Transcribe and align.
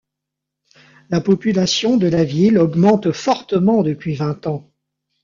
La 1.11 1.21
population 1.21 1.95
de 1.95 2.07
la 2.07 2.23
ville 2.23 2.57
augmente 2.57 3.11
fortement 3.11 3.83
depuis 3.83 4.15
vingt 4.15 4.47
ans. 4.47 4.67